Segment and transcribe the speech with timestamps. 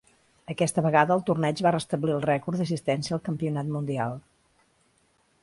[0.51, 4.19] Aquesta vegada, el torneig va restablir el rècord d'assistència al Campionat Mundial.